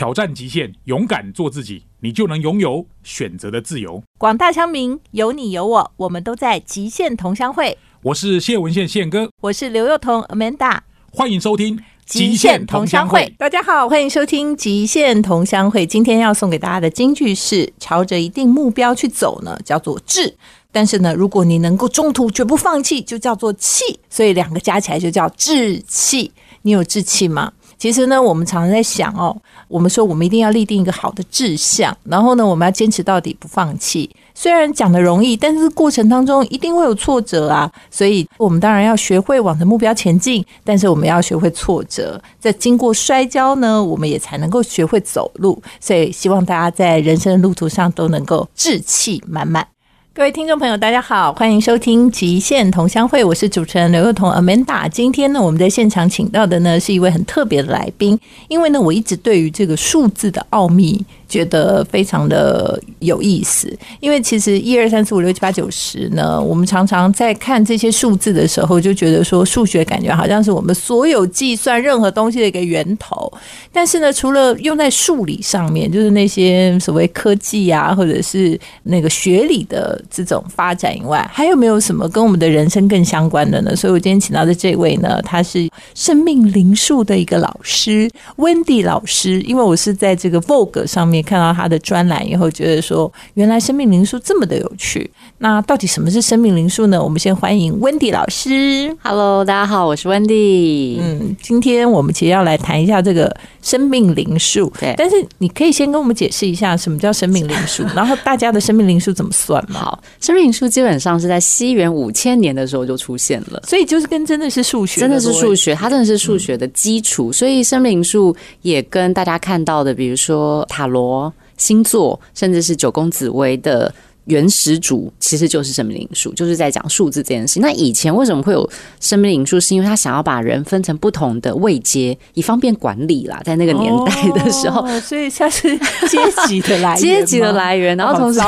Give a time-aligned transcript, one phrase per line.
[0.00, 4.02] 挑战极限，勇敢做自己，你就能拥有选择的自由。
[4.16, 7.76] 广大乡民，有你有我，我们都在极限同乡会。
[8.04, 10.78] 我是谢文宪宪哥，我是刘幼彤 Amanda，
[11.12, 11.76] 欢迎收听
[12.06, 13.20] 《极限同乡会》。
[13.36, 15.82] 大家好，欢迎收听《极限同乡会》。
[15.86, 20.30] 今天要送给大家的金句是：朝着一定目标去走呢，叫做志；
[20.72, 24.00] 但是呢，如果你能够中途绝不放弃，就叫做气。
[24.08, 26.32] 所以两个加起来就叫志气。
[26.62, 27.52] 你有志气吗？
[27.80, 29.34] 其实呢，我们常常在想哦，
[29.66, 34.08] 我们说我们一定要立定一个好的志向，然后呢，我们要坚持到底，不放弃。
[34.34, 37.72] 虽然讲的容易，但是过程当中一定会有挫折啊。
[37.90, 45.62] 所以，我们当然要学会往着目标前进，但是我们要学会挫折，在经过摔跤呢，我们也才能够学会走路。
[45.80, 49.66] 所以，希望大家在人生的路途上都能够志气满满。
[50.12, 54.88] 各位听众朋友，大家好，欢迎收听《极限同乡会》，我是主持人刘幼彤 Amanda。
[54.88, 61.06] 今天呢，我们在现场请到的呢是一位很特别的来宾，因为呢，我一直对于这个数字的奥秘。
[61.30, 73.32] 觉得非常的有意思，因为其实一二三四五六七八九十呢，我们常常在看这些数字的时候，就觉得说数学感觉好像是我们所有计算任何东西的一个源头。
[73.72, 83.76] 但是呢，除了用在数理上面，就是那些所谓科技啊，或者是那个学理的这种发展以外，还有没有什么跟我们的人生更相关的呢？
[83.76, 89.40] 所以我今天请到的这位呢，他是生命灵数的一个老师，Wendy 老师。
[89.42, 91.19] 因为我是在这个 Vogue 上面。
[91.22, 95.10] 看到他的专栏以后，觉得说原来生命灵数这么的有趣。
[95.38, 97.02] 那到底什么是生命灵数呢？
[97.02, 98.94] 我们先欢迎温迪老师。
[99.02, 101.00] Hello，大家好，我是温迪。
[101.02, 104.72] 嗯，今天我们其实要来谈一下这个生命灵数。
[104.78, 109.80] 对，但是你可以先跟我们解释一下什么叫生命灵数， 然后大家的生命灵数怎么算吗？
[109.80, 117.32] 好，生命灵数基本上是在西元五千年的时候就出现了，所以就是跟真的是数学，真的是数学，它真的是数学的基础。
[117.32, 121.32] 所以生命灵数也跟大家看到的，比如说塔罗。
[121.56, 123.92] 星座，甚至是九宫紫薇的。
[124.30, 127.58] 原始主其实就是生命灵数，就是在讲数字这件事。
[127.58, 128.68] 那以前为什么会有
[129.00, 129.58] 生命灵数？
[129.58, 133.40] 是因为他想要把人分成不同的位阶，以方便管理啦。
[133.44, 135.76] 在那个年代的时候，所以它是
[136.08, 137.96] 阶级的来源，阶级的来源。
[137.96, 138.38] 然后同时，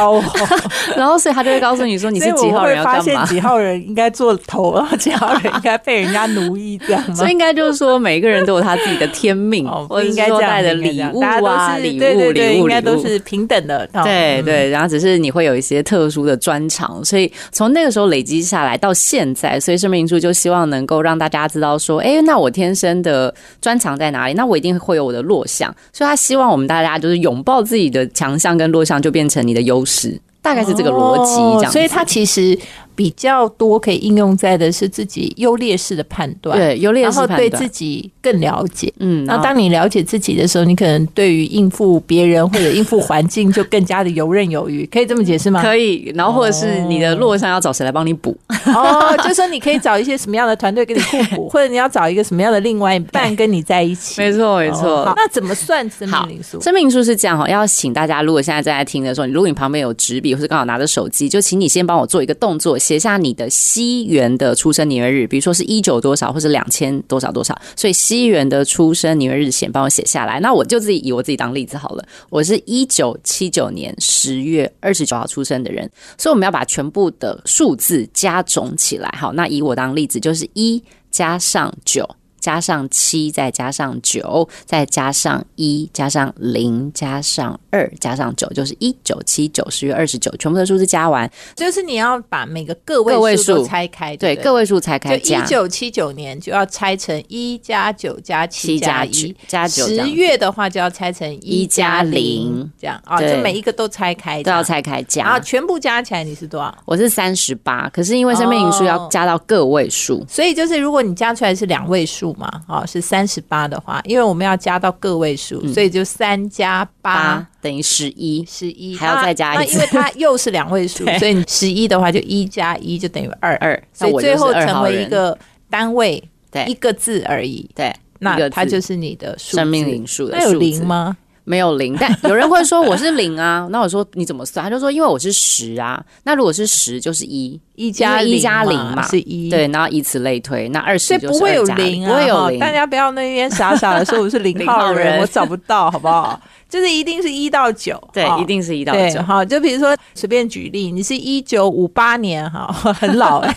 [0.97, 3.27] 然后所以他就会告诉你说你是几号人要干嘛？
[3.27, 7.15] 几号人应该做头，然后几号人应该被人家奴役，这样吗？
[7.17, 13.89] 所以应该就是说，每个人都有他自己的天命，我应该带的礼物啊，礼物，礼物，应该都是平等的。
[14.05, 15.72] 对对，然后只是你会有一些。
[15.73, 24.35] 些特殊的专长，所以从那个时候累积下来到现在，所以生命灵数就希望能够让大家知道说，哎，那我天生的专长在哪里？
[24.35, 31.73] 那我一定会有我的弱项，所以他希望我们大家就是拥抱自己的强项跟弱项，就变成你的优势，大概是这个逻辑这样。
[31.73, 32.59] 所以他其实。
[33.03, 38.93] 比较多可以应用在的是自己优劣势的判断，对优劣势判断，对自己更了解。
[39.01, 44.87] 嗯，那当你了解自己的时候，你可能对于应付别人或者应付环境就更加的游刃有余。
[44.87, 45.61] 可以这么解释吗？
[45.61, 46.13] 可以。
[46.15, 48.37] 然后或者是你的弱项要找谁来帮你补？
[48.67, 54.21] 哦，就说你可以找一些什么样的团队跟你互补， 或者你要找一个什么样的另外一半跟你在一起。
[54.21, 55.13] 没错，没错。
[55.17, 56.61] 那怎么算生命灵数？
[56.61, 63.49] 生命灵数是这样哈，要请大家如果现在正在听的时候，如果你旁边有纸笔或是刚好拿着手机，就请你先帮我做一个动作，写下你的。
[63.49, 70.39] 西元的出生年月日，比如说是一九多少或者两千多少多少，所以西元的出生年月日先帮我写下来。
[70.41, 79.09] 那我就自己以我自己当例子好了，我是一九七九年十月二十九号出生的人，所以我们要把全部的数字加总起来。
[79.19, 82.07] 好，那以我当例子，就是一加上九。
[82.43, 99.35] 加上七，再加上九，再加上一，加上零，加上二，加上九，就是一九七九十月二十九，全部的数字加完，就是你要把每个个位数拆开，对，个位数拆开，就一九七九年就要拆成一加九加七加一。
[99.47, 103.01] 加九，十月的话就要拆成一加零，这样。
[103.05, 106.77] 啊，就每一个都拆开，都要拆开加，然后全部加起来你是多少？
[106.87, 112.32] 我是三十八，可是因为生命因数要加到个位数，所以就是如果你加出来是两位数。
[112.35, 123.57] 嘛，哦，是三十八的话，因为我们要加到个位数，所以就三加八等于十一，十一还要再加一次，因为它又是两位数， 所以十一的话就一加一就等于二。
[123.57, 125.37] 二，所以最后成为一个
[125.71, 131.17] 单位，对，一个字而已，对，那它就是你的生命灵数的有零吗？
[131.45, 134.63] 没有零，但有人会说我是零啊， 那我说你怎么算？
[134.63, 137.61] 他就说因为我是十啊，那如果是十就是一。
[137.75, 146.39] 一加一加零嘛嘛是一，对，然后以此类推，那二十不会有零不会有零，大家不要那边傻傻的说我是零 零号人，我找不到，好不好？
[146.69, 149.23] 就是一定是一到九，对哈，一定是一到，九。
[149.23, 152.67] 好，就比如说随便举例，你是一九五八年哈，
[152.99, 153.55] 很老哎、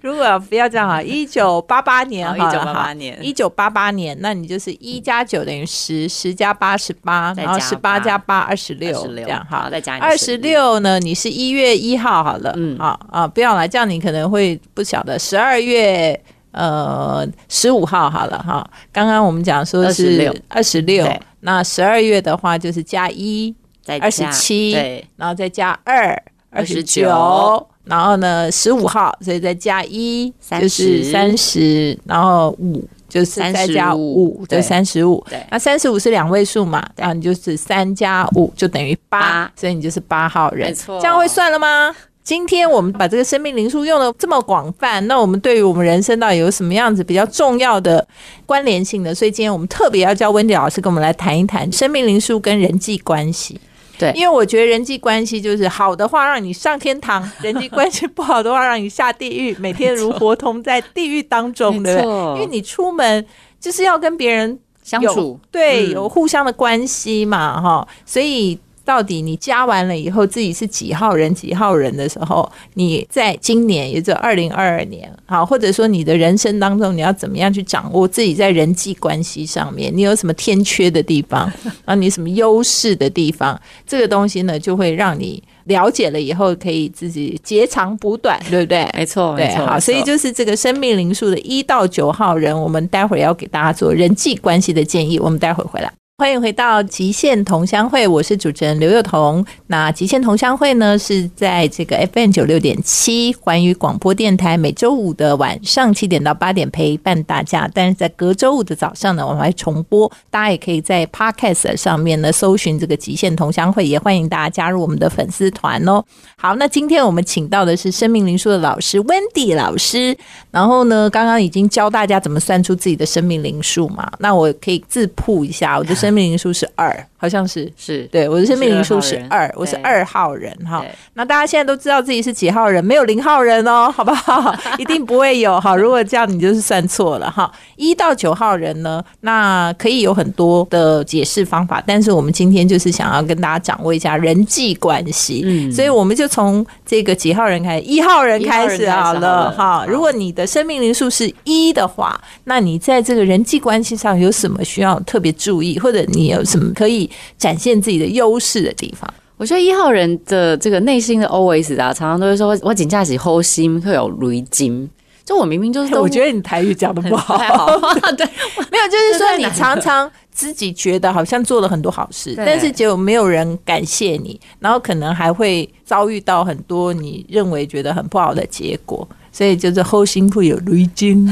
[0.00, 9.70] 如果不要这样哈，一九八八年好哈，一九八八年一九八八年，那你就是一加九等于十，十加八十八，然后十八加八二十六，这样哈好。
[9.70, 11.00] 再加二十六呢？
[11.00, 15.18] 你是一月一号好了，嗯嗯啊啊，不要来，这样你可能会不晓得。
[15.18, 16.18] 十二月
[16.50, 21.06] 呃十五号好了哈，刚刚我们讲说是26二十六，
[21.40, 26.20] 那十二月的话就是加一，再二十加七，对，然后再加二，
[26.50, 32.84] 二十九然后呢十五号，所以再加一，就是三十，然后五。
[33.12, 35.22] 就是再加五，35对，三十五。
[35.28, 36.82] 对那三十五是两位数嘛？
[36.96, 40.68] 然后你就是三加五就等于八八，所以你就是八号人。
[40.70, 41.94] 没错这样会算了吗？
[42.24, 48.06] 今天我们把这个生命灵数用的这么广泛，那我们对于我们人生到底有什么样子比较重要的
[48.46, 49.12] 关联性呢？
[49.14, 53.60] 所以今天我们特别要叫温迪老师跟我们来谈一谈生命灵数跟人际关系。
[53.98, 62.10] 对因为我觉得人际关系就是好的话让你上天堂，人际关系不好的话让你下地狱，每天如活同在地狱当中，对不对？
[62.34, 63.24] 因为你出门
[63.60, 81.50] 就是要跟别人相处对，嗯有互相的关系嘛，哈，所以到底你加完了以后，自己是几号人几号人的时候，你在今年，也就二零二二年，好，或者说你的人生当中，你要怎么样去掌握自己在人际关系上面，你有什么天缺的地方，
[81.84, 88.88] 啊，你什么优势的地方，这个东西呢，就会让你了解了以后，可以自己截长补短，对不对？
[88.94, 95.18] 没错，对，好，所以就是这个生命灵数的一到九号人，我们待会儿要给大家做人际关系的建议。
[95.18, 95.92] 我们待会儿回来。
[96.22, 99.44] 欢迎回到极限同乡会，我是主持人刘幼彤。
[99.66, 107.68] 那极限同乡会呢，是在这个 FM 九六点七环宇广播电台，每周五的晚上七点到八点陪伴大家。
[107.74, 116.04] 但是在隔周五的早上呢，我们还重播，大家也可以在 Podcast 上面呢搜寻这个极限同乡会，也欢迎大家加入我们的粉丝团哦。
[116.36, 120.16] 好，那今天我们请到的是生命灵数的老师 Wendy 老师，
[120.52, 127.70] 然后呢，刚刚已经教大家怎么算出自己的生命灵数嘛，那我可以自曝一下，我的生命灵数是二，好像是。
[127.76, 130.84] 是对，我的生命灵数是是二二，我是二号人哈。
[131.14, 134.54] 那大家现在都知道自己是几号人，没有零号人哦，好不好？
[134.78, 135.74] 一定不会有哈。
[135.74, 137.50] 如果这样，你就是算错了哈。
[137.76, 149.84] 一到九号人呢，那可以有很多的解释方法，但是我们今天就是想要跟大家掌握一下人际关系，嗯所以我们就从这个几号人开始，一号人开始好了一号人开始好了哈。
[149.88, 157.08] 如果你的生命灵数是一的话，那你在这个人际关系上有什么需要特别注意，或者你有什么可以
[157.38, 159.12] 展现自己的优势的地方？
[159.36, 164.88] 我觉得一号人的这个内心的 always 啊，常常都会说：“我紧驾起后心会有雷金。”
[165.24, 167.38] 就我明明就是都，我觉得你台语讲的不好，
[168.18, 168.26] 对，
[168.70, 181.26] 没有，就是说你常常自己觉得好像做了很多好事，但是结果没有人感谢你，然后可能还会遭遇到很多你认为觉得很不好的结果，所以就是后心会有雷金。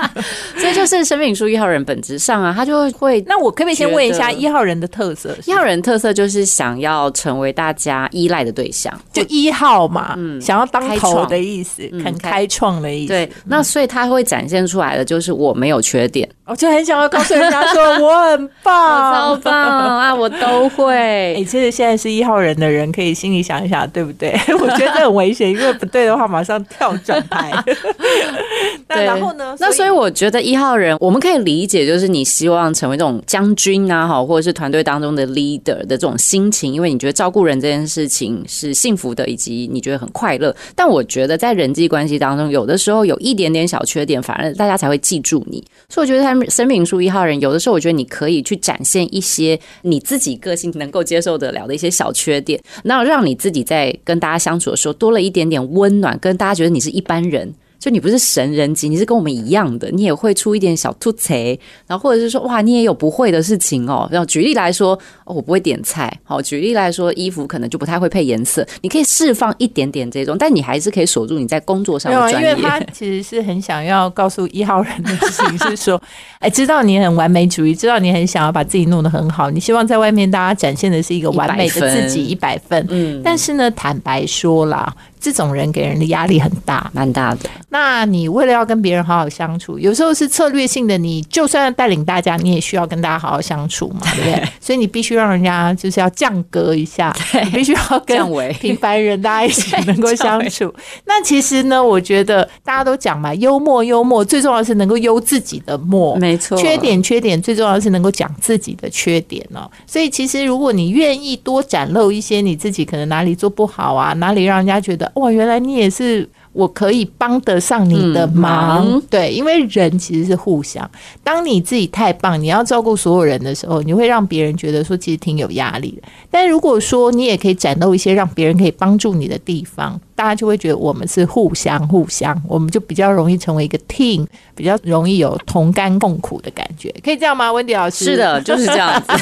[0.58, 5.50] 所以就是生命书一号人本质上啊，他就会那我可不可以先问一下一号人的特色是？
[5.50, 13.08] 一号人特色就是想要成为大家依赖的对象，就一号嘛，嗯想要当头的意思，很开创的意思。
[13.08, 19.36] 对，那所以他会展现出来的就是我没有缺点，我就很想要告诉人家说我很 我棒超。
[19.36, 21.44] 棒啊，我都 哎、会。
[21.44, 24.32] 其实现在是一号人的人，可以心里想一想，对不对？
[24.58, 27.43] 我觉得这很危险，因为不对的话，马上跳转台。
[28.88, 29.56] 那对然后呢？
[29.58, 40.54] 那所以我觉得一号人，我们可以理解，就是你希望成为这种将军啊，哈，或者是团队当中的 leader 的这种心情，因为你觉得照顾人这件事情是幸福的，以及你觉得很快乐。
[40.74, 45.62] 但我觉得在人际关系当中，有的时候有一点点小缺点，反而大家才会记住你。
[45.88, 57.33] 所以我觉得他们生命树一号人，有的时候我觉得你可以去展现一些你自己个性能够接受得了的一些小缺点，那让你自己在跟大家相处的时候多了一点点温暖，跟大家觉得你是一般人。
[57.78, 64.08] 就你不是神人级，你是跟我们一样的，你也会出一点小突贼，然后或者是说哇，你也有不会的事情哦。
[64.10, 72.52] 然后举例来说，哦，我不会点菜，好，举例来说，衣服可能就不太会配颜色，你可以释放一点点这种，但你还是可以锁住你在工作上的专业。
[72.52, 76.00] 因为他 其实是很想要告诉一号人的事情是说，
[76.40, 82.82] 哎，知道你很完美主义，知道你很想要把自己弄得很好，你希望在外面大家展现的是一个完美的自己一百分。
[82.88, 84.90] 嗯，但是呢，坦白说啦，
[85.24, 87.48] 这种人给人的压力很大，蛮大的。
[87.70, 94.48] 那你为了要跟别人好好相处，有时候是策略性的，你就算要带领大家，你也需要跟大家好好相处嘛， 对不对？
[94.60, 97.10] 所以你必须让人家就是要降格一下，
[97.42, 98.22] 你必须要跟
[98.60, 100.70] 平凡人大家一起能够相处。
[101.06, 106.58] 那其实呢，我觉得大家都讲嘛，幽默幽默，最重要的是能够幽自己的默，没错。
[106.58, 109.70] 缺点缺点，最重要的是能够讲自己的缺点哦。
[109.86, 115.10] 所以其实如果你愿意多展露一些你自己可能哪里做不好啊，哪里让人家觉得。
[115.14, 120.88] 哇，原来你也是我可以帮得上你的忙，对，因为人其实是互相。
[121.22, 126.08] 当你自己太棒，你要照顾所有人的时候，你会让别人觉得说其实挺有压力的。
[126.30, 130.00] 但如果说你也可以展露一些让别人可以帮助你的地方。
[130.14, 137.52] 大家就会觉得我们是互相互相，我们就比较容易成为一个 team，比较容易有同甘共苦的感觉，可以这样吗？
[137.52, 139.12] 温迪老师是的，就是这样子。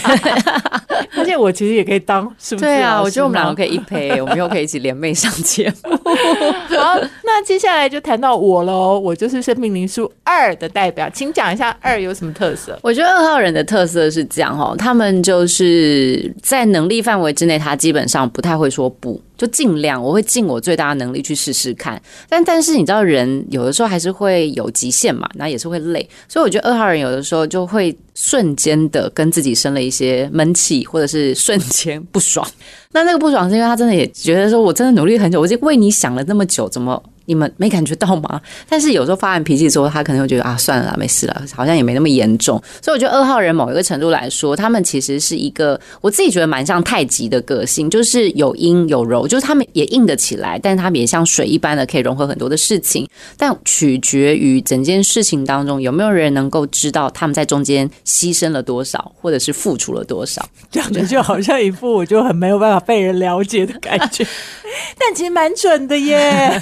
[1.17, 2.67] 而且我其实也可以当，是不是？
[2.67, 5.91] 对啊，我觉得我们两个可以一配，我们又可以一起联袂上节目。
[6.79, 12.79] 好，那接下来就谈到我喽，我就是生命灵数二的代表，请讲一下二有什么特色？
[12.83, 19.21] 我觉得二号人的特色是这样哦，他们就是在能力范围之内，他基本上不太会说不。
[19.43, 22.01] 就尽量，我会尽我最大的能力去试试看。
[22.29, 26.09] 但但是你知道，人有的时候还是会有极限嘛，那也是会累。
[26.29, 32.47] 所以我觉得二号人有的时候就会瞬间的跟自己生了一些闷气，或者是瞬间不爽。
[32.93, 37.03] 那那个不爽是因为他真的也觉得说，我真的努力很久，我已经为你想了那么久，怎么？
[37.27, 38.41] 你们没感觉到吗？
[38.69, 42.63] 但是有时候发完脾气之后，他可能会觉得啊，算了啦，没事了，好像也没那么严重。
[42.81, 53.09] 所以我觉得二号人某一个程度来说，他们其实是一个我自己觉得蛮像太极的个性，就是有阴有柔，就是他们也硬得起来，但是他们也像水一般的可以融合很多的事情。
[53.37, 60.45] 但取决于整件事情当中有没有人能够知道他们在中间牺牲了多少，或者是付出了多少。
[60.71, 64.27] 讲的就好像一副我就很没有办法被人了解的感觉，
[64.99, 66.61] 但其实蛮准的耶。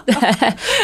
[0.06, 0.14] 对，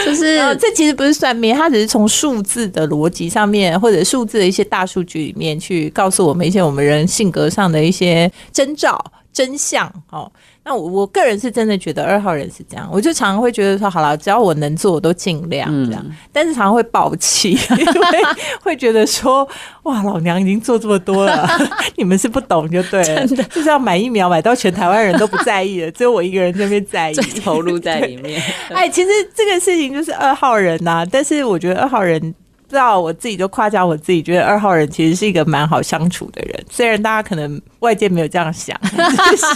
[0.05, 9.03] 就是这其实不是算命，它只是从数字的逻辑上面，或者数字的一些大数据里面去告诉我们一些我们人性格上的一些征兆。
[9.33, 10.33] 真相哦，
[10.69, 18.23] 那我我个人是真的觉得二号人是这样，我就常常会觉得说，好了，只要我能做，我都尽量这样，但是常常会爆气， 因为
[18.61, 19.49] 会觉得说，
[19.85, 21.49] 哇，老娘已经做这么多了，
[21.95, 28.43] 你们是不懂就对了，就是要买疫苗买到全台湾人都不在意了，只有我一个人这边在意，投入在里面。
[28.71, 32.35] 哎，其实这个事情就是二号人呐，但是我觉得二号人。
[32.69, 36.65] 不知道我自己就夸奖我自己，觉得二号人其实是一个蛮好相处的人。
[36.69, 38.77] 虽然大家可能外界没有这样想，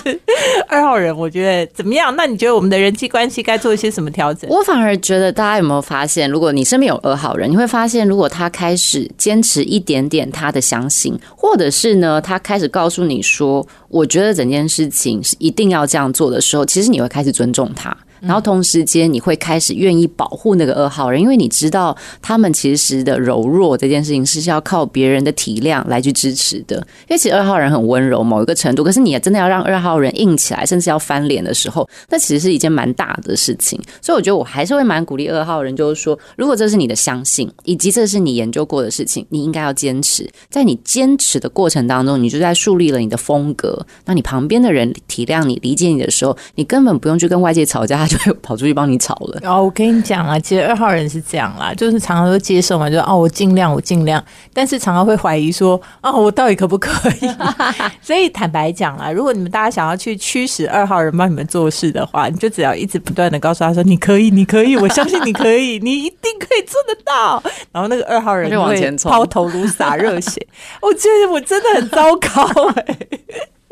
[0.04, 0.20] 是
[0.68, 2.14] 二号人，我觉得怎么样？
[2.14, 4.48] 那你觉得我们的人际关系该做一些什么调整？
[4.48, 17.96] 我反而觉得，大家有没有发现，如果你身边有二号人，你会发现，如果他开始坚持一点点他的相信，或者是呢，他开始告诉你说，我觉得整件事情是一定要这样做的时候，其实你会开始尊重他。
[18.20, 26.76] 然后同时间，你会开始愿意保护那个二号人，因为你知道他们其实的柔弱这件事情是要靠别人的体谅来去支持的。
[27.08, 33.80] 因为其实二号人很温柔某一个程度，可是你也真的要让二号人硬起来，甚至要翻脸的时候，那其实是一件蛮大的事情。
[34.02, 40.28] 所以我觉得我还是会蛮鼓励二号人，就是说，如果这是你的相信，以及这是你研究过的事情，你应该要坚持。
[40.50, 43.86] 在你坚持的过程当中，你就在树立了你的风格。
[44.04, 48.09] 那你旁边的人体谅你、理解你的时候，你根本不用去跟外界吵架。
[48.10, 49.38] 就会跑出去帮你吵了。
[49.40, 56.90] 然后我跟你讲啊，其实二号人是这样啦，就是常常都接受嘛，就哦，我尽量，我尽量，但是常常会怀疑说，哦，我到底可不可
[57.22, 57.30] 以？
[58.02, 67.40] 所以坦白讲啊，如果你们大家想要去驱使二号人帮你们做事的话，你就只要一直不断的告诉他说，你可以，你可以，我相信你可以，你一定可以做得到。
[67.70, 70.44] 然后那个二号人就往前冲抛头颅洒热血。
[70.80, 72.96] 我觉得我真的很糟糕哎。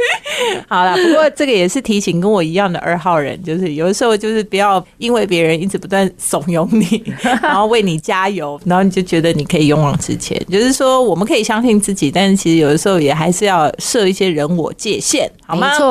[0.68, 7.02] 好了，不过这个也是提醒跟我一样的二号人，就是有的时候就是不要因为别人一直不断怂恿你，
[7.42, 10.40] 然后为你加油，然后你就觉得你可以勇往直前。
[10.48, 15.68] 就是说，我们可以相信自己，但是其实有的时候也还是要设一些人我界限，好吗？
[15.68, 15.88] 没错。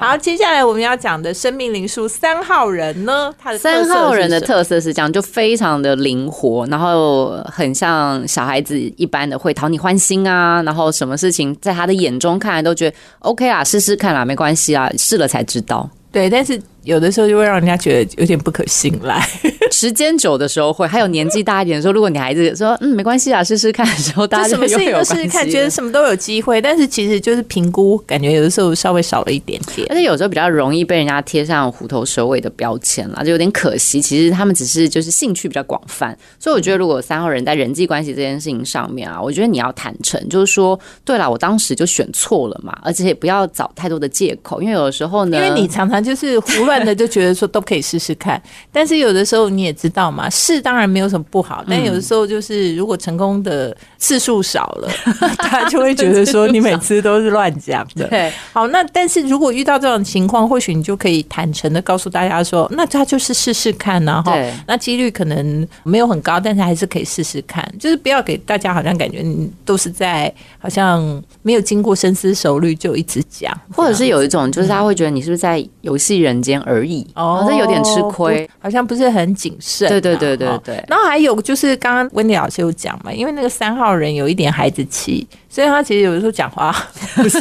[0.00, 12.96] 好，接下来我们要讲的生命灵数三号人呢，他的三号人的特色是这样，就非常的灵活，然后很像小孩子一般的会讨你欢心啊，然后什么事情在他的眼中看来都觉得
[13.34, 15.90] OK 啊，试试看啦，没关系啊，试了才知道。
[16.12, 19.20] 对，但是有的时候就会让人家觉得有点不可信赖。
[19.72, 34.00] 时间久的时候会，还有年纪大一点的时候，如果你孩子说嗯没关系啊，试试看的时候，大家什么事情都试试看，觉得什么都有机会，但是其实就是评估，感觉有的时候稍微少了一点点，而且有时候比较容易被人家贴上虎头蛇尾的标签了，就有点可惜。
[34.00, 48.40] 其实他们只是就是兴趣比较广泛，所以我觉得如果三号人在人际关系这件事情上面啊，我觉得你要坦诚，就是说，对了，我当时就选错了嘛，而且也不要找太多的借口，因为有的时候呢，因为你常常就是胡乱的就觉得说都可以试试看，
[48.72, 54.88] 但是有的时候你也知道嘛，试当然没有什么不好，但有的时候就是如果成功的次数少了，
[55.40, 58.06] 他就会觉得说你每次都是乱讲的。
[58.08, 71.00] 对，好，那但是如果遇到这种情况，或许你就可以坦诚的告诉大家说，那他就是试试看呢，哈，那几率可能没有很高，但是还是可以试试看，就是不要给大家好像感觉你都是在好像
[71.40, 79.88] 没有经过深思熟虑就一直讲，或者是有一种就是他会觉得你是不是在游戏人间而已，哦，这有点吃亏，好像不是很谨慎。
[79.88, 80.84] 对对对对对。
[80.88, 86.74] 然后还有就是刚刚温迪老师有讲嘛，因为那个三号人有一点孩子气，所以他其实有的时候讲话
[87.14, 87.38] 不是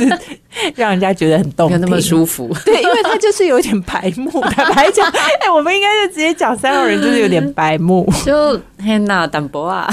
[0.75, 2.47] 让人家觉得很动听，那么舒服。
[2.63, 5.09] 对，因为他就是有点白目，坦白讲，
[5.41, 9.91] 哎，我们应该就直接讲三号人就是有点白目，就天哪，淡薄啊，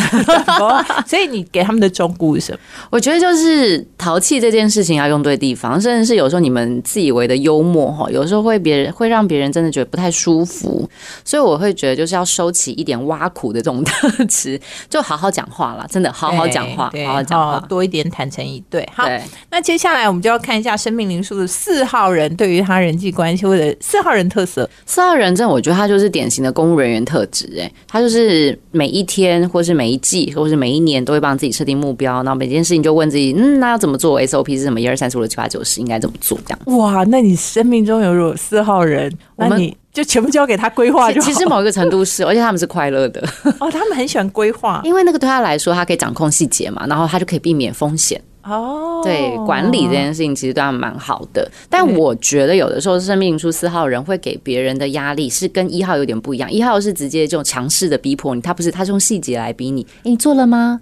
[1.07, 2.59] 所以你给他们的忠告是什么？
[2.91, 10.87] 我觉得就是淘气这件事情要用对地方，甚至是有时候你们自以为的幽默哈，有时候会别人会让别人真的觉得不太舒服，
[11.25, 14.61] 所以我会觉得就是要收起一点挖苦的这种特质，
[14.91, 18.87] 就好好讲话了，真的好好讲话，好好讲话，多一点坦诚以对。
[18.95, 19.09] 好，
[19.51, 24.69] 那接下来我们就要看一下生命灵数的四号人对于他人际关系或者四号人特色。
[24.85, 34.81] 四号人，这我觉得他就是典型的公务人员特质，哎，他就是每一天或是每一季或是每一年都会帮自己设定目标，然后每件事情就问自己，嗯，那要怎么做？SOP 是什么？
[34.81, 36.39] 一二三四五六七八九十应该怎么做？
[36.47, 36.79] 这样。
[36.79, 43.21] 哇，那你生命中有有四号人，那你就全部交给他规划就其实某一个程度是，而且他们是快乐的。
[43.59, 48.21] 哦，他们很喜欢规划，因为那个对他来说，他可以掌控细节嘛，然后他就可以避免风险。
[48.43, 60.81] 哦，对，管理这件事情其实对他们蛮好的，但我觉得有的时候生命出四号人会给别人的压力是跟一号有点不一样，一号是直接这种强势的逼迫你，他不是，他是用细节来逼你，哎，你做了吗？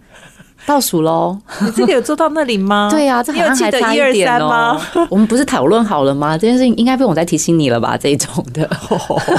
[0.69, 1.35] 倒数喽！
[1.63, 2.89] 你这个有做到那里吗？
[2.93, 4.79] 对呀，这好像还差一点哦。
[5.09, 6.37] 我们不是讨论好了吗？
[6.37, 7.97] 这件事情应该不用我再提醒你了吧？
[7.97, 8.69] 这种的，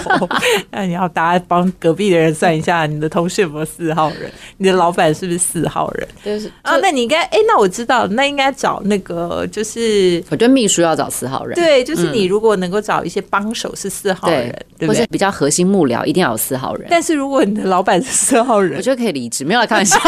[0.72, 4.32] 那你要大家帮隔壁的人算一下，你的同事有没有四号人？
[4.58, 6.08] 你的老板是不是四号人？
[6.26, 11.54] 就是啊，那你应该哎，那我知道，那应该找那个就是，我觉得秘书要找四号人。
[11.56, 15.06] 对，就是你如果能够找一些帮手是四号人，对不对？
[15.12, 16.88] 比较核心幕僚一定要有四号人。
[16.90, 20.00] 但是如果你的老板是四号人，我觉得可以离职，没有开玩笑。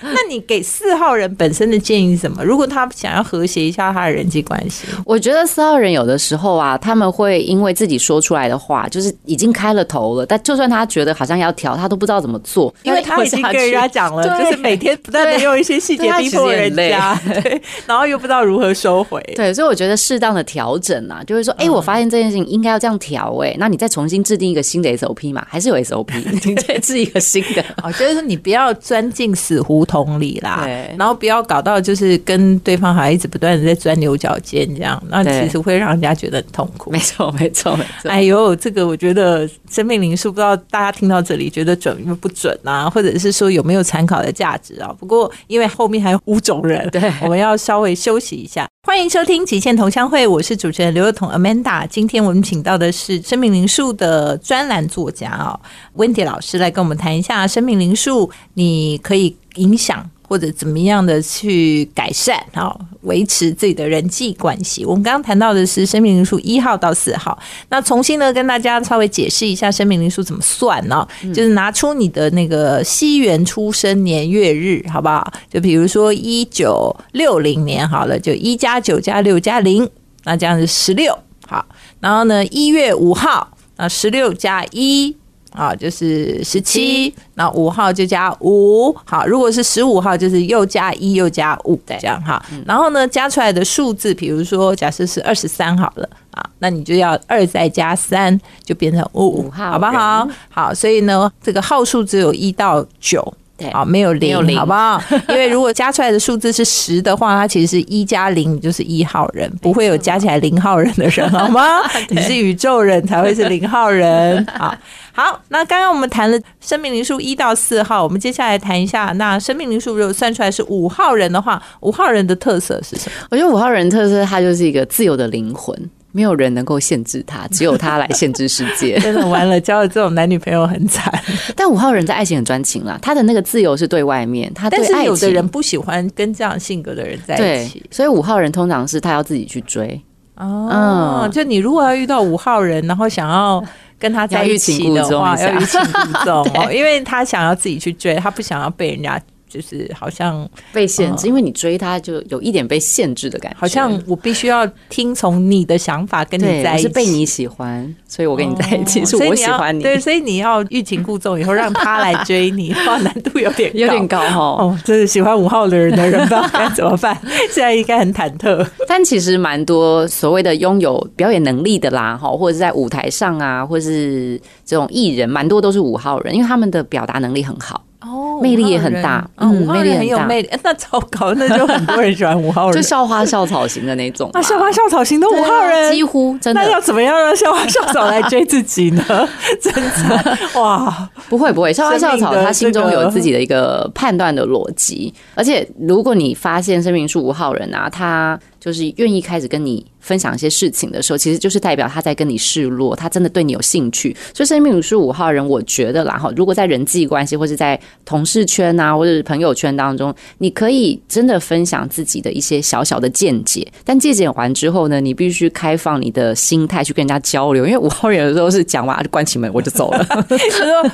[0.00, 2.44] 那你给四号人本身的建议是什么？
[2.44, 19.22] 如果他想要和谐一下他的人际关系，我觉得四号人有的时候啊，他们会因为自己说出来的话，就是已经开了头了，但就算他觉得好像要调，他都不知道怎么做，因为他已经跟人家讲了，就是每天不断的用一些细节逼迫人家， 对，然后又不知道如何收回。
[19.34, 25.46] 对，所以我觉得适当的调整啊，就是说，哎，我发现这件事情应该要这样调，哎，那你再重新制定一个新的 SOP 嘛？
[25.48, 26.12] 还是有 SOP，
[26.44, 27.64] 你再制一个新的？
[27.82, 28.74] 哦，就是说你不要。
[28.74, 36.90] 钻进死胡同里啦，然后不要搞到就是跟对方还一直不断的在钻牛角尖这样，那其实会让人家觉得很痛苦。
[36.90, 38.10] 没错，没错，没错。
[38.10, 44.94] 哎呦，这个我觉得生命灵数不知道大家听到这里觉得准不准啊，或者是说有没有参考的价值啊？
[44.98, 48.68] 不过因为后面还有五种人，对，我们要稍微休息一下。
[48.86, 51.86] 欢迎收听《极限同乡会》，我是主持人刘若彤 Amanda。
[51.88, 55.58] 今天我们请到的是生命灵数的专栏作家哦
[55.96, 60.10] ，Wendy 老师来跟我们谈一下生命灵数，你可以影响。
[60.26, 64.84] 或者怎么样的去改善啊，维持自己的人际关系。
[64.84, 71.06] 我们刚刚谈到的是生命灵数一号到四号，那重新呢跟大家稍微解释一下生命灵数怎么算呢？
[71.34, 75.32] 就是拿出你的那个西元出生年月日，好不好？
[75.50, 79.88] 就比如说一九六零年好了，就一加九加六加零，
[80.24, 81.16] 那这样是十六。
[81.46, 81.64] 好，
[82.00, 85.14] 然后呢一月五号啊，十六加一。
[85.54, 92.44] 啊，就是十七，那五号就加五，好，如果是十五号，就是又加一又加五，这样哈。
[92.66, 100.28] 然后呢，加出来的数字，比如说假设是二十三好了啊，那你就要二再加三，就变成五号，好不好？
[100.50, 103.32] 好，所以呢，这个号数只有一到九。
[103.72, 105.00] 好，没有零，好不好？
[105.28, 111.80] 因为如果加出来的数字是十的话，它其实是一加零就是一号人，不会有加起来零号人的人，好吗？
[112.10, 114.44] 你是宇宙人才会是零号人。
[114.58, 114.76] 好，
[115.12, 123.28] 好，那刚刚我们谈了生命灵数一到四号，我们接下来谈一下，那生命灵数如果算出来是五号人的话，五号人的特色是什么？
[123.30, 125.90] 我觉得五号人特色，他就是一个自由的灵魂。
[126.16, 128.96] 没有人能够限制他，只有他来限制世界。
[129.02, 131.12] 真的完了，交了这种男女朋友很惨。
[131.56, 140.00] 但五号人在爱情很专情啦，他的那个自由是对外面，他对但是有的人不喜欢跟这样性格的人在一对起。，所以五号人通常是他要自己去追，
[140.36, 143.60] 哦，嗯就你如果要遇到五号人，然后想要
[143.98, 149.20] 跟他在一起的话，要要欲欲擒擒故纵哦， 因为他想要自己去追，他不想要被人家
[149.54, 164.64] 就是好像被限制，因为你追他就有一点被限制的感觉，好像我必须要听从你的想法跟你在一起，是被你喜欢，所以我跟你在一起， 是我喜欢你，对，所以你要欲擒故纵，以后让他来追你， 哇，难度有点有点高哈。
[164.64, 167.16] 哦，真的喜欢五号的人的人不知道该怎么办，
[167.52, 168.66] 现在应该很忐忑。
[168.88, 182.82] 但其实蛮多所谓的拥有表演能力的啦，哈，或者是在舞台上啊，或是这种艺人，蛮多都是五号人，因为他们的表达能力很好，哦魅力也很大嗯，魅力很有魅力，哎那糟糕，那就很多人喜欢 五号人就。
[182.82, 184.28] 校花校草型的那种。
[184.32, 189.02] 啊，校花校草型的五号人，几乎真那要怎么样让校花校草来追自己呢？
[189.60, 191.08] 真的哇！
[191.28, 204.16] 不会不会，校花校草他心中有自己的一个判断的逻辑，而且如果你发现生命树五号人啊，他就是愿意开始跟你分享一些事情的时候，其实就是代表他在跟你示弱，他真的对你有兴趣。
[204.32, 220.02] 所以生命树五号人，我觉得啦哈，如果在人际关系或是在同事圈啊，或者是朋友圈当中，你可以真的分享自己的一些小小的见解，但借鉴完之后呢，你必须开放你的心态去跟人家交流，因为五号人有时候是讲完就关起门我就走了。
[220.04, 220.90] 他 说。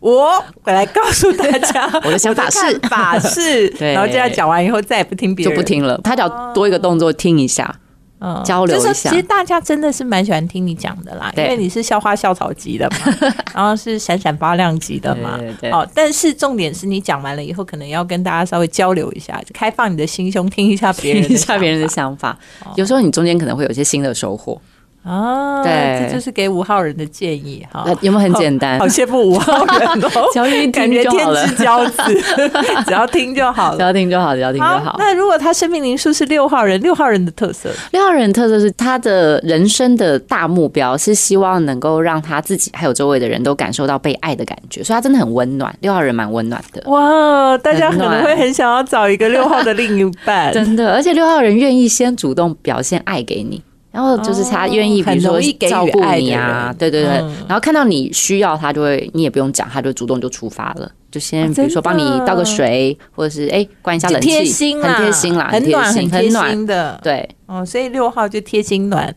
[0.00, 2.78] 我我来告诉大家 我的想法是。
[2.88, 3.92] 法是， 对。
[3.94, 5.54] 然后这样讲完以后再也不听别人。
[5.54, 7.74] 就，不听了，他只要多一个动作听一下，
[8.20, 8.40] 嗯。
[8.44, 8.88] 交流一下。
[8.88, 12.96] 就是其实大家真的是蛮喜欢听你讲的啦，因对为你是校花校草级的嘛，
[13.54, 15.70] 然后是闪闪发亮级的嘛，对对对。
[15.72, 22.38] 哦，但是重点是你讲完了以后，可能要跟大家稍微交流一下，就开放你的心胸，听一下别人的听一下别人的想法。
[22.60, 22.74] 想法。
[22.76, 24.60] 有时候你中间可能会有一些新的收获，
[25.04, 27.96] 啊，对这就是给五号人的建议哈呃。
[28.02, 28.86] 有没有很简单好？
[28.86, 30.28] 羡慕五号人哦，
[30.72, 32.22] 感觉天之骄子，
[32.86, 33.82] 只要听就好了只。
[33.82, 34.96] 要听就好，只要听就好好，。
[34.98, 45.74] 那如果他生命灵数是六号人，六号人的特色，六号人的特色是他的人生的大目标是希望能够让他自己还有周围的人都感受到被爱的感觉，所以他真的很温暖。
[45.80, 50.92] 六号人蛮温暖的，哇，大家可能会很想要找一个六号的另一半， 真的。
[50.92, 53.62] 而且六号人愿意先主动表现爱给你。
[53.98, 57.14] 然后就是他愿意，哦比如说照顾你啊人，对对对。
[57.14, 57.34] 嗯。
[57.48, 67.00] 然后看到你需要，他就会，你也不用讲，他就主动就出发了，就先啊比如说帮你倒个水，或者是哎关一下冷气，贴心啦，很贴心啦，很暖，很很贴暖，心的。
[67.02, 67.28] 对。
[67.46, 69.12] 哦，所以六号就贴心暖，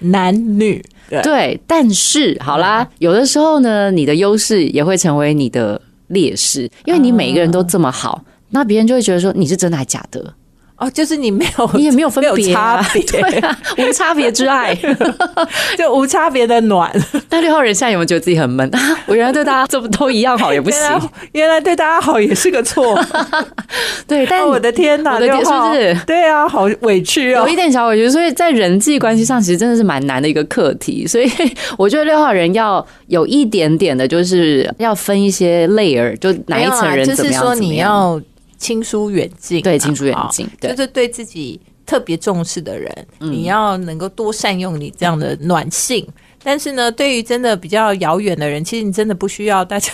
[0.00, 1.22] 男女对。
[1.22, 1.60] 对。
[1.66, 10.34] 但是好啦，有的时候呢，你的优势也会成为你的劣势，因为你每一个人都这么好，那别人就会觉得说你是真的还假的，
[10.78, 14.76] 哦，就是你没有，你也没有分别啊差别， 对啊，无差别之爱。
[15.76, 16.90] 就无差别的暖。
[17.30, 18.98] 那六号人现在有没有觉得自己很闷啊？
[19.06, 21.00] 我原来对大家这么都一样好也不行原，来
[21.32, 22.98] 原来对大家好也是个错。
[24.06, 27.56] 对，但哦我的天哪，我的天六号是不是对啊，好委屈哦有一。
[27.56, 31.06] 点小委屈，所以在人际关系上，其实真的是蛮难的一个课题。
[31.06, 31.26] 所以
[31.78, 38.20] 我觉得六号人要有一点点的，就是要分一些 layer，就哪一层人怎么样，就是说你要
[38.58, 46.06] 亲疏远近啊，对亲疏远近就是对自己特别重视的人，嗯你要能够多善用你这样的暖性。
[46.42, 49.92] 但是呢，对于真的比较遥远的人，其实你真的不需要大家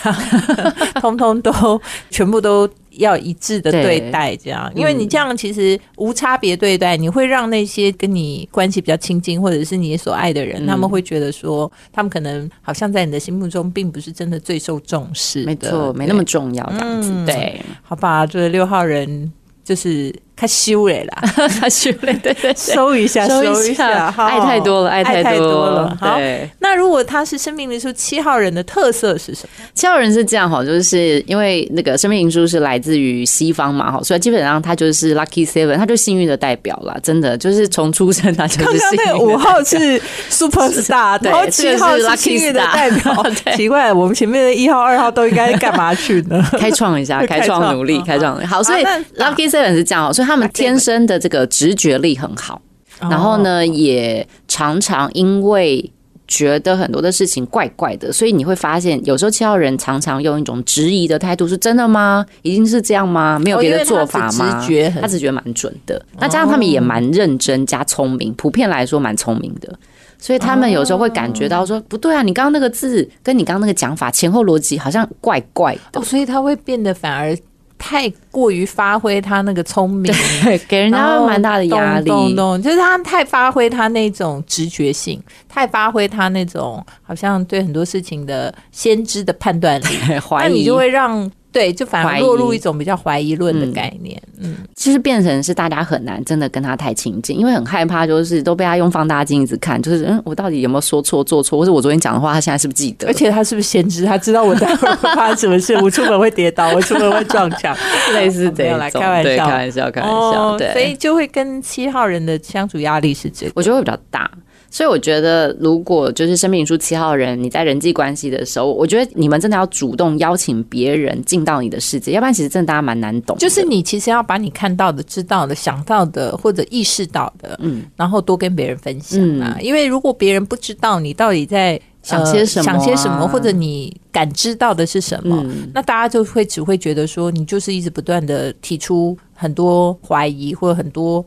[1.01, 17.11] 通通都全部都要一致的对待，这样，因为你这样其实无差别对待，你会让那些跟你关系比较亲近或者是你所爱的人，嗯他们会觉得说，他们可能好像在你的心目中并不是真的最受重视，没错，没那么重要，这样子。
[17.11, 19.31] 嗯对，好吧，就是六号人
[19.63, 21.23] 就是开修了啦，
[21.61, 25.97] 他修了，对对对，收一下，收一一下，爱太多了，爱太太多了。
[26.01, 29.65] 好，对，那如果他是生命灵数七号人的特色是什么？
[29.73, 43.55] 七号人是这样哈，就是因为那个生命灵书是来自于西方嘛哈，所以基本上他就是 lucky seven，他就幸运的代表啦，真的就是从出生他就是刚刚幸运的那个五号是 super star，对然后七号是幸运的代表 对。
[43.55, 46.45] 奇怪，我们前面的一号、二号都应该干嘛去呢？
[46.59, 48.33] 开创一下，开 开创创努力，嗯开创。
[48.47, 48.83] 好，所以
[49.17, 52.61] Lucky Seven 是这样哦，所以他们天生的这个直觉力很好，
[52.99, 55.91] 然后呢，也常常因为。
[56.25, 62.25] 觉得很多的事情怪怪的，所以你会发现，有时候七号人常常用一种质疑的态度，是真的吗？
[62.41, 63.37] 一定是这样吗？
[63.37, 64.49] 没有别的做法吗？
[64.49, 66.03] 他直觉很他直觉蛮准的。
[66.17, 69.77] 那加上他们也蛮认真加聪明，普遍来说蛮聪明的。
[70.17, 76.03] 所以他们有时候会感觉到说，不对啊，你刚刚那个字跟你刚刚那个讲法前后逻辑好像怪怪的哦，。
[76.03, 77.37] 所以他会变得反而
[77.85, 80.03] 太过于发挥他那个聪明，
[80.41, 82.05] 对，给人家蛮大的压力。
[82.05, 89.97] 懂懂懂，就是他太发挥他那种直觉性，太发挥他那种好像对很多事情的先知的判断力，
[90.39, 94.21] 那你就会让对，就反而落入一种比较怀疑论的概念。
[94.39, 103.07] 嗯，就是变成是大家很难真的跟他太亲近，因为很害怕，就是都被他用放大镜一直看，就是嗯，我到底有没有说错、做错，或者我昨天讲的话，他现在是不是记得？
[103.07, 104.03] 而且他是不是先知？
[104.03, 107.75] 他知道我待会儿会发生什么事，我出门会跌倒，我出门会撞墙，
[108.15, 113.51] 类似这没有啦种，开玩笑对开玩笑，开玩笑，哦对，所以就会跟七号人的相处压力是这个。
[113.55, 114.29] 我觉得会比较大。
[114.73, 123.37] 所以我觉得，如果就是生命书七号人，你在人际关系的时候，我觉得你们真的要主动邀请别人进到你的世界，要不然其实真的大家蛮难懂。
[123.37, 129.59] 就是你其实要把你看到的、知道的、想到的或者意识到的，嗯，然后多跟别人分享啊。
[129.61, 141.23] 因为如果别人不知道你到底在想些什么啊想些什么，或者你感知到的是什么，嗯那大家就会只会觉得说你就是一直不断的提出很多怀疑或者很多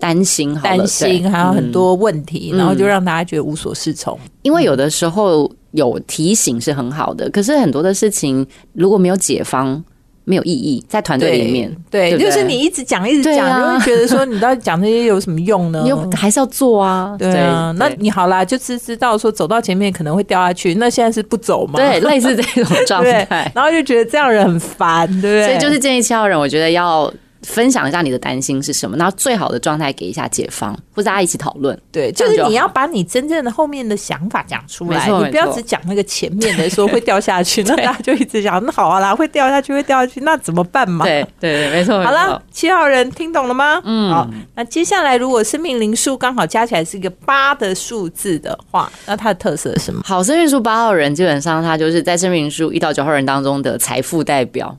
[0.00, 4.18] 担心好了，担心，还有很多问题，嗯然后就让大家觉得无所适从。
[4.42, 9.82] 因为有的时候有提醒是很好的，可是很多的事情如果没有解方，
[10.24, 15.80] 没有意义，在团队里面，对，对不对就是你一直讲一直讲，就会觉得说你到底讲这些有什么用呢？
[15.84, 17.16] 你又还是要做啊。
[17.18, 21.74] 对啊，那你好啦，就知知道说走到前面可能会掉下去，那现在是不走嘛？
[21.76, 25.46] 对类似这种 状对态，，然后就觉得这样人很烦，对不对？
[25.46, 27.12] 所以就是建议七号人，我觉得要。
[27.42, 31.78] 分享一下你的担心是什么，然后最好的状态给一下解方，或者大家一起讨论。
[31.90, 41.04] 对，就就是你要把你真正的后面的想法讲出来，你不要只讲那个前面的说会掉下去， 那大家就一直讲那好啊啦，会掉下去会掉下去，那怎么办嘛？
[41.04, 42.00] 对对对，没错。
[42.04, 43.80] 好了，，七号人听懂了吗？
[43.84, 44.28] 嗯，好。
[44.54, 50.02] 那接下来，如果生命灵数刚好加起来是一个八的数字的话，那它的特色是什么？
[50.04, 54.76] 好，生命数八号人基本上他就是在生命数一到九号人当中的财富代表，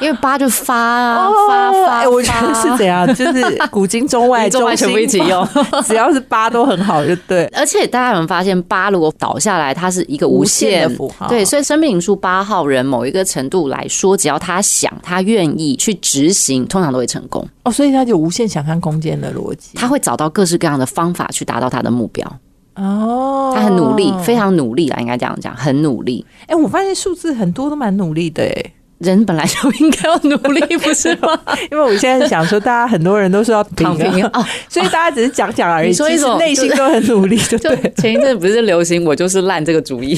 [0.00, 5.46] 因为八就发啊发发，哎，我觉得是怎样，就是古今中外 中外全部一起用，
[5.86, 7.44] 只要是八都很好，就对。
[7.46, 17.46] 而且大家有没有发现，八如果倒下来，它是一个无无限限的符号对，所以生命灵数八号人某一个程度来说，只要他想，他愿意去执行，通常都会成功。
[17.64, 19.70] 哦，所以它有无限想象空间的逻辑。
[19.74, 22.24] 他会找到各式各样的方法去达到他的目标。
[22.76, 26.24] 哦，他很努力，非常努力啦，应该这样讲，很努力。
[26.46, 31.38] 哎、我发现数字很多都蛮努力的哎，人本来就应该要努力，不是吗？
[31.70, 37.92] 因为我现在想说，大家很多人都是要躺平啊，哦， 所以大家只是讲讲而已，你说一其实内心都很努力， 就对？
[37.96, 40.16] 前一阵不是流行我就是烂这个主意，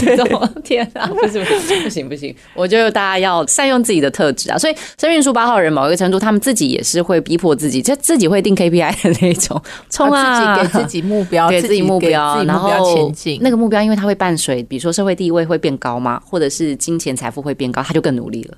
[0.65, 4.57] 天啊，不是不是不行不行，我觉得大家要善用自己的特质啊。
[4.57, 13.39] 所以生命数八号人某一个程度，他们自己也是会逼迫自己，就自己会定 KPI 的那一种，冲啊，自己给自己目标，给自己目标，然后前进。
[13.43, 18.57] 那个目标，因为它会伴随，比如说社会地位会变高嘛，或者是金钱财富会变高，他就更努力了。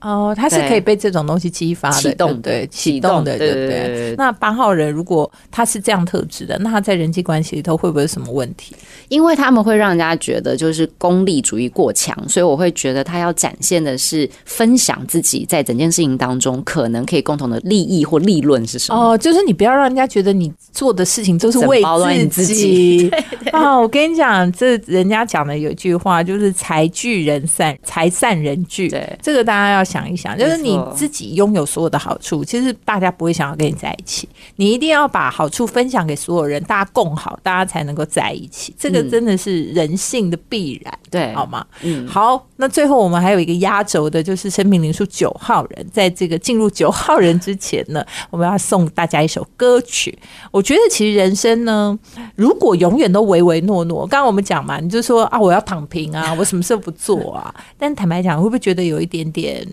[0.00, 8.74] 哦，他是可以被这种东西激发的，启动对，启启动的，对对不对那八号人如果他是这样特质的，那他在人际关系里头会不会有什么问题？
[9.08, 19.12] 因为他们会让人家觉得就是功利主义过强，所以我会觉得他要展现的是分享自己在整件事情当中可能可以共同的利益或利润是什么。
[19.12, 21.82] 哦，就是你不要让人家觉得你做的事情都是为
[22.30, 23.10] 自自己。
[23.52, 28.88] 哦，我跟你讲，这人家讲的有句话，就是财聚人散，财散人聚。
[28.88, 34.28] 对这个大家要想一想，就是你自己拥有所有的好处，其实大家不会想要跟你在一起。
[34.56, 38.74] 你一定要把好处分享给所有人，大家共好，大家才能够在一起。
[38.78, 40.98] 这个嗯真的是人性的必然。
[41.10, 41.64] 对，好吗？
[41.82, 45.86] 嗯，好，那最后我们还有一个压轴的，就是生命灵数九号人。
[45.90, 50.16] 在这个进入九号人之前呢， 我们要送大家一首歌曲。
[50.50, 51.98] 我觉得其实人生呢，
[52.36, 57.54] 如果永远都唯唯诺诺，刚刚我们讲嘛，你就说啊，我要躺平啊，我什么事都不做啊。
[57.78, 59.66] 但坦白讲，会不会觉得有一点点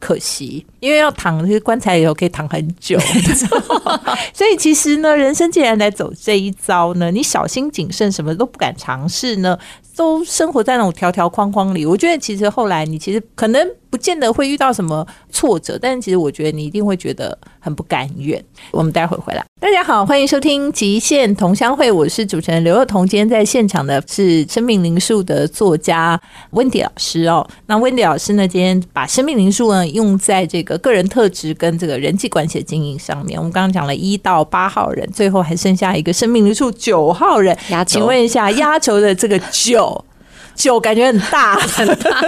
[0.00, 0.66] 可惜？
[0.80, 2.98] 因为要躺这个棺材里头可以躺很久，
[4.34, 9.56] 所以其实呢，人生既然来走这一遭呢，你小心谨慎，什么都不敢尝试呢，
[9.94, 11.84] 都生活在那种条条框框里。
[11.84, 18.42] 我觉得其实后来你其实可能不见得会遇到什么挫折，但是其实我觉得你一定会觉得很不甘愿。
[18.70, 23.06] 我们待会回来，大家好，欢迎收听极限同乡会，我是主持人刘若彤。
[23.06, 26.18] 今天在现场的是生命灵数的作家
[26.52, 27.46] 温迪老师哦。
[27.66, 33.38] 那温迪老师呢，今天把生命灵数呢用在这个个人特质跟这个人际关系的经营上面。
[33.38, 37.56] 我们刚刚讲了一到八号人，最后还剩下一个生命之数九号人。
[37.70, 40.04] 压请问一下，压轴的这个九。
[40.56, 42.20] 九感觉很大，很大，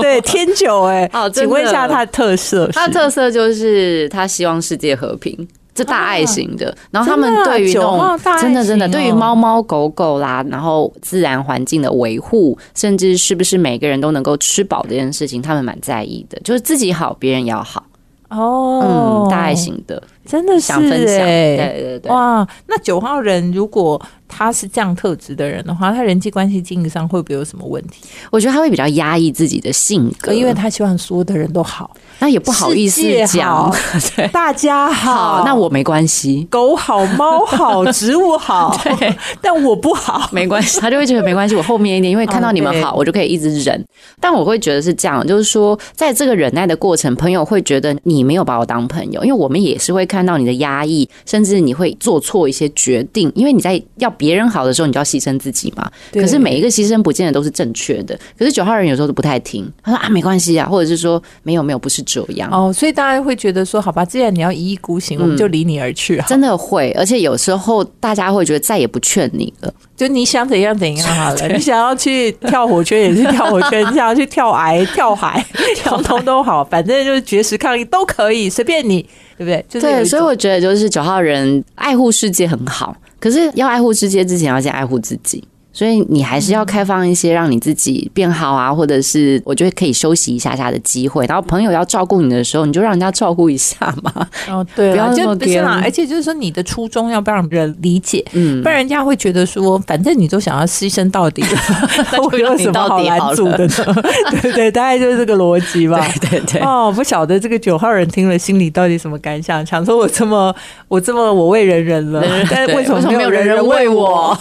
[0.00, 2.72] 对，天九哎、哦真的请问一下它的特色是？
[2.72, 5.48] 它的特色就是他希望世界和平。
[5.74, 16.38] 这大爱型的，然后他们对于那种真的真的对于猫猫狗狗啦，然后自然环境的维护，甚至是不是每个人都能够吃饱这件事情，他们蛮在意的。
[16.40, 17.84] 就是自己好，别人也要好。
[18.28, 22.10] 哦，嗯，大爱型的，真的是想分享，欸对对对。
[22.10, 24.00] 哇，那九号人如果
[24.34, 28.02] 他是这样特质的人的话，他人际关系经营上会不会有什么问题？
[28.30, 33.70] 我觉得他会比较压抑自己的性格，因为他希望所有的人都好，那也不好意思讲，
[34.16, 40.30] 对，大家好，好，那我没关系，狗好，猫好，植物好， 对，但我不好。
[40.32, 43.84] 没关系，他就会觉得没关系，我后面一点，因为看到你们哦好，我就可以一直忍。
[44.18, 55.90] 但我会觉得是这样，就是说，在这个忍耐的过程，朋友会觉得你没有把我当朋友，因为我们也是会看到你的压抑，甚至你会做错一些决定，因为你在要别人好的时候，你就要牺牲自己嘛。
[56.12, 62.48] 可是每一个牺牲不见得都是正确的，可是九号人有时候都不太听，他说啊没关系啊，或者是说没有没有不是这样。
[62.52, 69.74] 哦，所以大家会觉得说，好吧，既然你要一意孤行，我们就离你而去好，真的会，而且有时候大家会觉得再也不劝你了。
[69.96, 71.48] 就你想怎样怎样好了。
[71.48, 75.44] 你想要去跳火圈也是跳火圈，你想要去跳崖、 跳海，
[75.84, 79.02] 通通都好，反正就是绝食抗议都可以，随便你，
[79.38, 79.64] 对不对？
[79.68, 85.46] 就是对，所以我觉得就是九号人爱护世界很好，可是要爱护世界之前，要先爱护自己。
[85.72, 91.24] 所以你还是要开放一些让你自己变好啊，或者是我觉得可以休息一下下的机会。
[91.26, 94.26] 然后朋友要照顾你的时候，你就让人家照顾一下嘛。
[94.48, 101.48] 哦，对啊，不要就不是啦，而且就是说你的初衷要不让人理解，嗯不，然人家会觉得说，反正你都想要牺牲到底了，
[102.12, 104.02] 那我有什么好拦阻的呢？
[104.42, 106.06] 对对，大概就是这个逻辑吧。
[106.20, 109.64] 对对对，哦，不晓得这个九号人听了心里到底什么感想？
[109.64, 110.54] 想说我这么
[110.88, 114.36] 我这么我为人人了，但是为什么没有人人为我？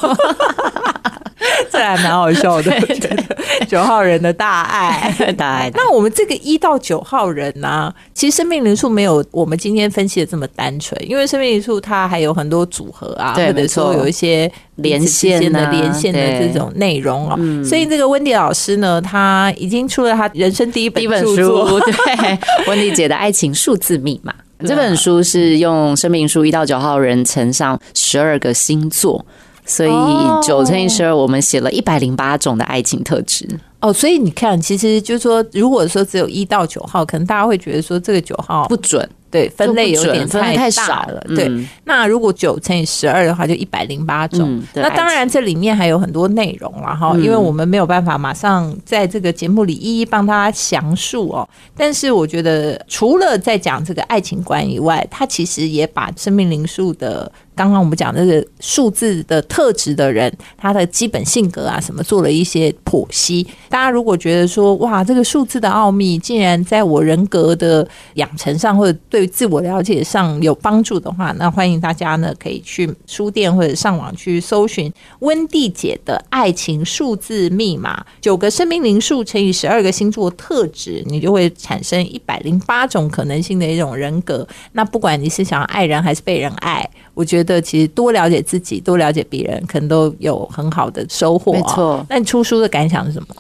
[1.82, 5.12] 这还蛮好笑的，我觉得九号人的大爱。
[5.36, 16.52] 大爱那我们这个一到九号人呢、其实生命灵数没有我们今天分析的这么单纯，因为生命灵数它还有很多组合啊，或者说有一些连线啊的连线的对。
[16.54, 17.36] 这种内容哦。
[17.40, 17.66] 嗯。
[17.66, 24.32] 所以这个温迪老师呢，他已经出了他人生第一本第一本书， 对，温迪姐的爱情数字密码。
[24.68, 29.26] 这本书是用生命数一到九号人乘上十二个星座，
[29.72, 33.48] 所以哦九乘以十二，我们写了一百零八种的爱情特质。
[33.80, 41.20] 哦，所以你看，其实就是说，如果说只有一到九号，可能大家会觉得说这个九号不准，对分类有点太少了。
[41.30, 44.42] 对，嗯那如果九乘以十二的话，就一百零八种。
[44.44, 51.50] 嗯那当然，这里面还有很多内容了哈，嗯因为我们没有办法马上在这个节目里一一帮大家详述哦。
[51.76, 63.46] 但是我觉得，除了在讲这个爱情观以外，它其实也把生命灵数的刚刚我们讲这个数字的特质的人，他的基本性格啊什么做了一些剖析。
[63.70, 84.48] 大家如果觉得说，哇，这个数字的奥秘竟然在我人格的养成上或者对自我了解上有帮助的话，那欢迎大家呢可以去书店或者上网去搜寻温蒂姐的爱情数字密码，九个生命灵数乘以十二个星座特质，你就会产生一百零八种可能性的一种人格。
[84.72, 93.36] 那不管你是想要爱人还是被人爱，我觉得其实多了解自己，多了解别人，可能都有很好的收获、没错那你出书的感想是什么？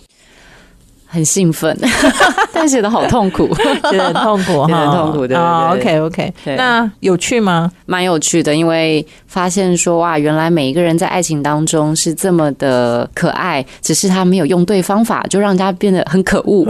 [1.11, 1.77] 很兴奋，
[2.53, 3.53] 但写的好痛苦，
[3.91, 7.69] 觉得很痛苦 痛苦对对哦对 OK OK，对那有趣吗？
[7.85, 8.55] 蛮有趣的。
[8.55, 16.65] 因为发现说哇，原来每一个人在爱情当中是这么的可爱，只是他没有用对方法，就让人家变得很可恶。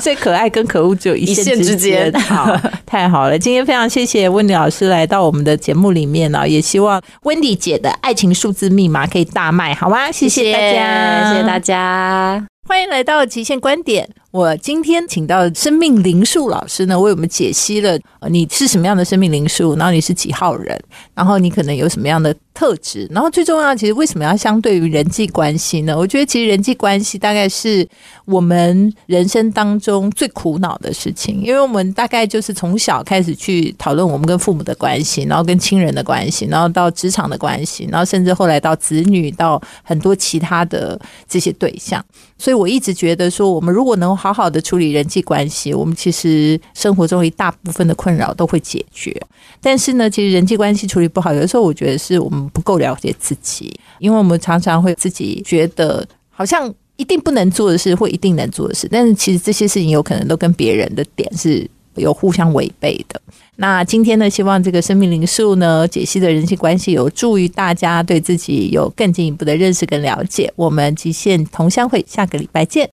[0.00, 2.48] 所以可爱跟可恶只有一线一线之间好，
[2.84, 3.38] 太好了！
[3.38, 10.10] 今天非常谢谢温迪老师来到我们的节目里面呢，也希望温迪姐的爱情数字密码可以大卖，好吗？
[10.10, 12.55] 谢谢大家，谢谢大家。
[12.68, 14.08] 欢迎来到极限观点。
[14.32, 20.78] 我今天请到生命灵数老师呢，为我们解析了呃你是什么样的生命灵数，然后你是几号人，
[21.14, 25.96] 然后你可能有什么样的特质，然后最重要，其实为什么要相对于人际关系呢？
[25.96, 27.88] 我觉得其实人际关系大概是
[28.26, 42.04] 我们人生当中最苦恼的事情，因为我们大概就是从小开始去讨论我们跟父母的关系，然后跟亲人的关系，然后到职场的关系，然后甚至后来到子女，到很多其他的这些对象。
[42.38, 49.14] 所以我一直觉得说，我们如果能好好的处理人际关系，我们其实生活中一大部分的困扰都会解决。
[49.60, 63.20] 但是呢，其实人际关系处理不好，有的时候我觉得是我们不够了解自己，因为我们常常会自己觉得好像一定不能做的事或一定能做的事，但是其实这些事情有可能都跟别人的点是有互相违背的。
[63.58, 70.52] 那今天呢，希望这个生命灵数呢解析的人际关系有助于大家对自己有更进一步的认识跟了解。
[70.56, 72.84] 我们极限同乡会下个礼拜见。